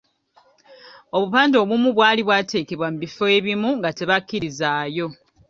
[1.15, 5.07] Obupande obumu bwali bwateekebwa mu bifo ebimu nga tebakkirizaayo.